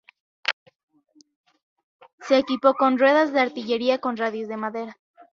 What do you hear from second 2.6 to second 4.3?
con ruedas de artillería con